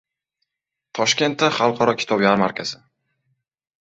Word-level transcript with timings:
Toshkentda 0.99 1.51
xalqaro 1.57 1.95
kitob 2.03 2.25
yarmarkasi 2.27 2.83